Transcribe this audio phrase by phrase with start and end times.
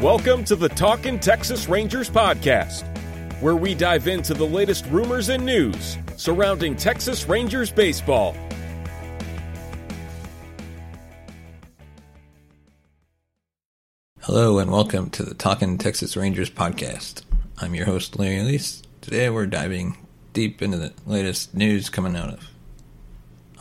[0.00, 2.84] Welcome to the Talkin' Texas Rangers podcast,
[3.42, 8.34] where we dive into the latest rumors and news surrounding Texas Rangers baseball.
[14.20, 17.24] Hello and welcome to the Talkin' Texas Rangers podcast.
[17.58, 18.82] I'm your host, Larry Elise.
[19.02, 19.98] Today we're diving
[20.32, 22.48] deep into the latest news coming out of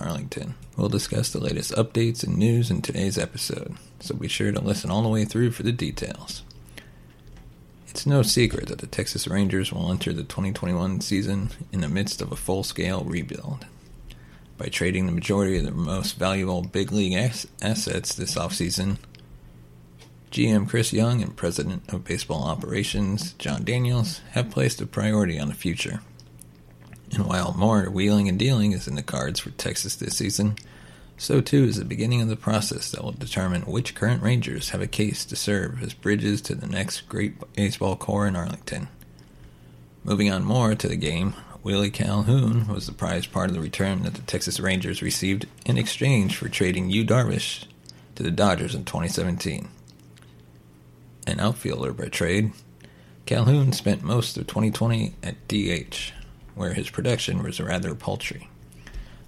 [0.00, 0.54] Arlington.
[0.76, 4.90] We'll discuss the latest updates and news in today's episode, so be sure to listen
[4.90, 6.42] all the way through for the details.
[7.88, 12.20] It's no secret that the Texas Rangers will enter the 2021 season in the midst
[12.20, 13.66] of a full scale rebuild.
[14.56, 18.98] By trading the majority of their most valuable big league ass- assets this offseason,
[20.30, 25.48] GM Chris Young and President of Baseball Operations Jon Daniels have placed a priority on
[25.48, 26.00] the future.
[27.12, 30.56] And while more wheeling and dealing is in the cards for Texas this season,
[31.16, 34.80] so too is the beginning of the process that will determine which current Rangers have
[34.80, 38.88] a case to serve as bridges to the next great baseball core in Arlington.
[40.04, 44.04] Moving on more to the game, Willie Calhoun was the prized part of the return
[44.04, 47.64] that the Texas Rangers received in exchange for trading Yu Darvish
[48.14, 49.68] to the Dodgers in 2017.
[51.26, 52.52] An outfielder by trade,
[53.26, 56.12] Calhoun spent most of 2020 at DH,
[56.58, 58.48] where his production was rather paltry.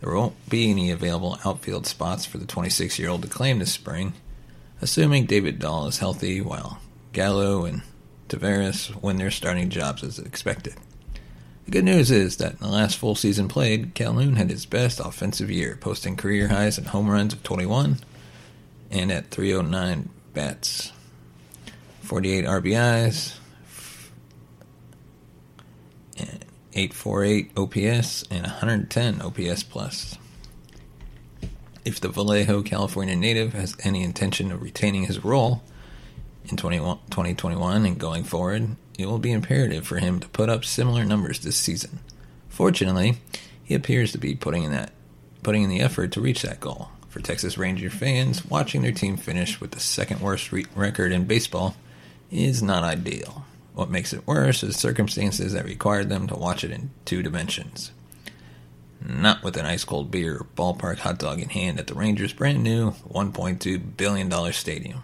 [0.00, 3.72] There won't be any available outfield spots for the 26 year old to claim this
[3.72, 4.14] spring,
[4.80, 6.80] assuming David Dahl is healthy while
[7.12, 7.82] Gallo and
[8.28, 10.74] Taveras win their starting jobs as expected.
[11.64, 15.00] The good news is that in the last full season played, Calhoun had his best
[15.00, 17.98] offensive year, posting career highs in home runs of 21
[18.90, 20.92] and at 309 bats,
[22.02, 23.36] 48 RBIs,
[26.76, 30.18] 848 OPS, and 110 OPS plus.
[31.86, 35.62] If the Vallejo, California native has any intention of retaining his role
[36.44, 41.04] in 2021 and going forward, it will be imperative for him to put up similar
[41.04, 42.00] numbers this season.
[42.48, 43.18] Fortunately,
[43.64, 44.92] he appears to be putting in that
[45.42, 46.88] putting in the effort to reach that goal.
[47.08, 51.24] For Texas Ranger fans, watching their team finish with the second worst re- record in
[51.24, 51.76] baseball
[52.30, 53.44] is not ideal.
[53.76, 57.92] What makes it worse is circumstances that required them to watch it in two dimensions.
[59.06, 62.64] Not with an ice cold beer ballpark hot dog in hand at the Rangers' brand
[62.64, 65.02] new $1.2 billion stadium.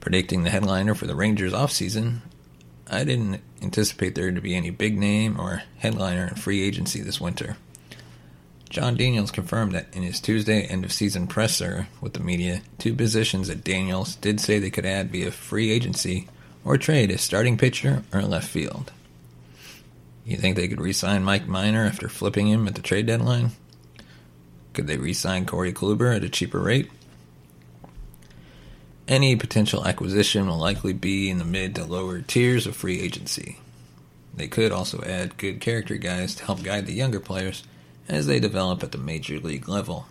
[0.00, 2.20] Predicting the headliner for the Rangers offseason,
[2.90, 7.20] I didn't anticipate there to be any big name or headliner in free agency this
[7.20, 7.58] winter.
[8.70, 12.94] Jon Daniels confirmed that in his Tuesday end of season presser with the media, two
[12.94, 16.26] positions that Daniels did say they could add via free agency
[16.64, 18.92] or trade a starting pitcher or left field.
[20.24, 23.50] You think they could re sign Mike Minor after flipping him at the trade deadline?
[24.72, 26.90] Could they re sign Corey Kluber at a cheaper rate?
[29.06, 33.58] Any potential acquisition will likely be in the mid to lower tiers of free agency.
[34.34, 37.62] They could also add good character guys to help guide the younger players
[38.08, 40.06] as they develop at the major league level.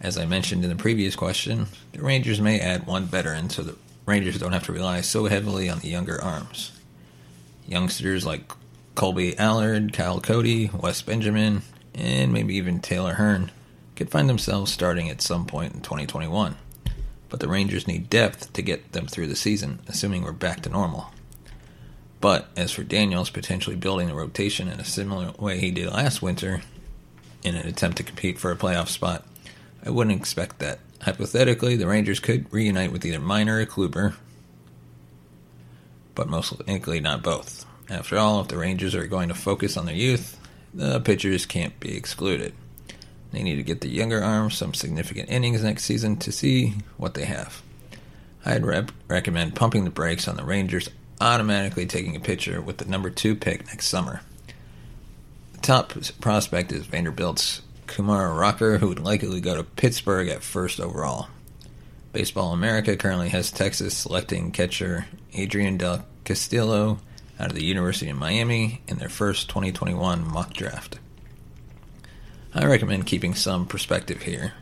[0.00, 3.76] As I mentioned in the previous question, the Rangers may add one veteran so the
[4.10, 6.72] Rangers don't have to rely so heavily on the younger arms.
[7.68, 8.52] Youngsters like
[8.96, 11.62] Kolby Allard, Kyle Cody, Wes Benjamin,
[11.94, 13.52] and maybe even Taylor Hearn
[13.94, 16.56] could find themselves starting at some point in 2021.
[17.28, 20.70] But the Rangers need depth to get them through the season, assuming we're back to
[20.70, 21.12] normal.
[22.20, 26.20] But as for Daniels potentially building the rotation in a similar way he did last
[26.20, 26.62] winter,
[27.44, 29.24] in an attempt to compete for a playoff spot,
[29.86, 30.80] I wouldn't expect that.
[31.02, 34.14] Hypothetically, the Rangers could reunite with either Minor or Kluber,
[36.14, 37.64] but most likely not both.
[37.88, 40.38] After all, if the Rangers are going to focus on their youth,
[40.74, 42.54] the pitchers can't be excluded.
[43.32, 47.14] They need to get the younger arms some significant innings next season to see what
[47.14, 47.62] they have.
[48.44, 50.88] I'd rep- recommend pumping the brakes on the Rangers
[51.20, 54.22] automatically taking a pitcher with the number two pick next summer.
[55.52, 60.78] The top prospect is Vanderbilt's Kumar Rocker, who would likely go to Pittsburgh at first
[60.78, 61.26] overall.
[62.12, 67.00] Baseball America currently has Texas selecting catcher Adrian Del Castillo
[67.40, 71.00] out of the University of Miami in their first 2021 mock draft.
[72.54, 74.52] I recommend keeping some perspective here.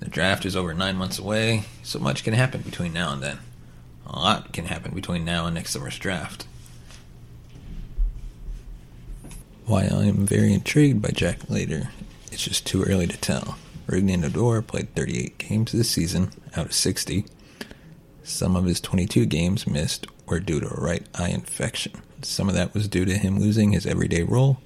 [0.00, 3.38] The draft is over nine months away, so much can happen between now and then.
[4.06, 6.46] A lot can happen between now and next summer's draft.
[9.64, 11.88] While I am very intrigued by Jack Leiter,
[12.36, 13.56] it's just too early to tell.
[13.86, 17.24] Rougned Odor played 38 games this season out of 60.
[18.24, 21.92] Some of his 22 games missed were due to a right eye infection.
[22.20, 24.58] Some of that was due to him losing his everyday role.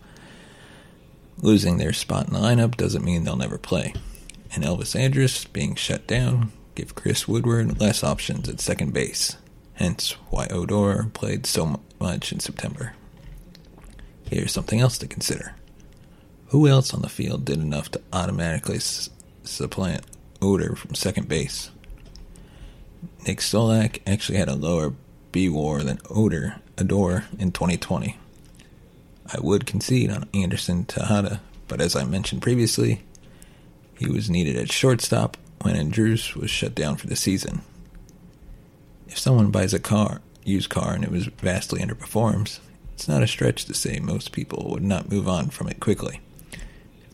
[1.38, 3.94] Losing their spot in the lineup doesn't mean they'll never play.
[4.52, 9.36] And Elvis Andrus being shut down give Chris Woodward less options at second base,
[9.74, 12.94] hence why Odor played so much in September.
[14.28, 15.54] Here's something else to consider.
[16.50, 19.08] Who else on the field did enough to automatically s-
[19.44, 20.02] supplant
[20.42, 21.70] Odor from second base?
[23.26, 24.92] Nick Solak actually had a lower
[25.30, 28.16] B WAR than Odor Odor in 2020.
[29.32, 31.38] I would concede on Anderson Tejeda,
[31.68, 33.02] but as I mentioned previously,
[33.96, 37.60] he was needed at shortstop when Andrus was shut down for the season.
[39.06, 42.58] If someone buys a car, used car, and it was vastly underperforms,
[42.94, 46.20] it's not a stretch to say most people would not move on from it quickly.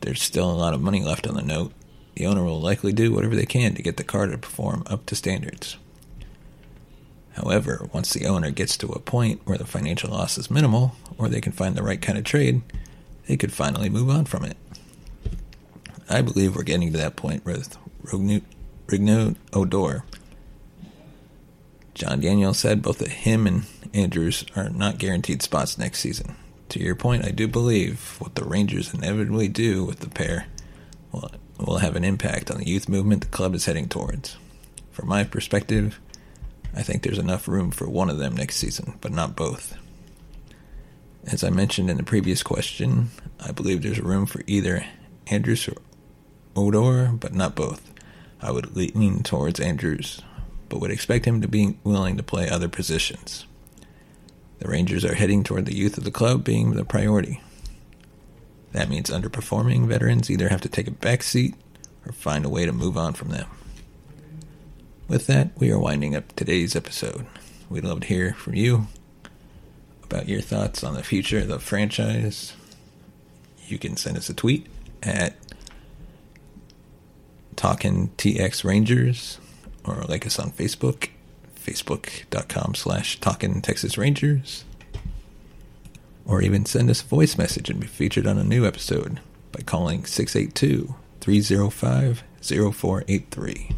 [0.00, 1.72] There's still a lot of money left on the note,
[2.16, 5.04] the owner will likely do whatever they can to get the car to perform up
[5.06, 5.76] to standards.
[7.32, 11.28] However, once the owner gets to a point where the financial loss is minimal, or
[11.28, 12.62] they can find the right kind of trade,
[13.26, 14.56] they could finally move on from it.
[16.08, 20.04] I believe we're getting to that point with Rougned Odor.
[21.92, 26.34] Jon Daniels said both that him and Andrus are not guaranteed spots next season.
[26.70, 30.46] To your point, I do believe what the Rangers inevitably do with the pair
[31.12, 34.36] will, will have an impact on the youth movement the club is heading towards.
[34.90, 36.00] From my perspective,
[36.74, 39.76] I think there's enough room for one of them next season, but not both.
[41.26, 43.10] As I mentioned in the previous question,
[43.40, 44.84] I believe there's room for either
[45.28, 45.76] Andrus or
[46.54, 47.92] Odor, but not both.
[48.40, 50.20] I would lean towards Andrus,
[50.68, 53.46] but would expect him to be willing to play other positions.
[54.58, 57.40] The Rangers are heading toward the youth of the club being the priority.
[58.72, 61.54] That means underperforming veterans either have to take a back seat
[62.06, 63.46] or find a way to move on from them.
[65.08, 67.26] With that, we are winding up today's episode.
[67.68, 68.86] We'd love to hear from you
[70.02, 72.54] about your thoughts on the future of the franchise.
[73.66, 74.66] You can send us a tweet
[75.02, 75.36] at
[77.56, 79.38] Talking TX Rangers
[79.84, 81.08] or like us on Facebook,
[81.66, 84.64] facebook.com slash Talking Texas Rangers.
[86.24, 89.20] Or even send us a voice message and be featured on a new episode
[89.52, 93.70] by calling 682 305 0483.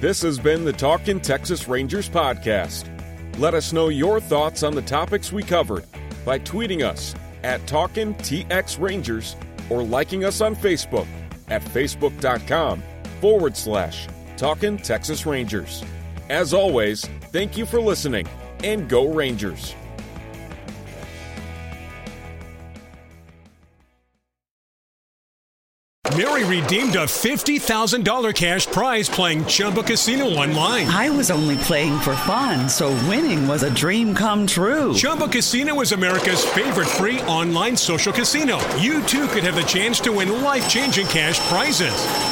[0.00, 2.88] This has been the Talkin' Texas Rangers podcast.
[3.38, 5.86] Let us know your thoughts on the topics we covered
[6.24, 7.14] by tweeting us
[7.44, 9.36] at Talkin' TX Rangers
[9.70, 11.06] or liking us on Facebook
[11.48, 12.82] at facebook.com
[13.22, 15.84] forward slash Talkin' Texas Rangers.
[16.28, 18.26] As always, thank you for listening
[18.64, 19.76] and go Rangers.
[26.16, 30.86] Mary redeemed a $50,000 cash prize playing Chumba Casino online.
[30.88, 34.92] I was only playing for fun, so winning was a dream come true.
[34.94, 38.58] Chumba Casino is America's favorite free online social casino.
[38.76, 42.31] You too could have the chance to win life changing cash prizes.